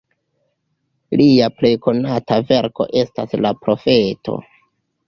[1.21, 4.43] Lia plej konata verko estas "La profeto".